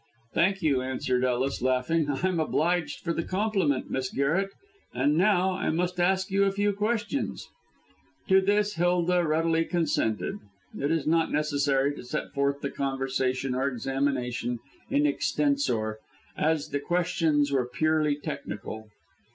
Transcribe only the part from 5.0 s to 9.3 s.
now I must ask you a few questions." To this Hilda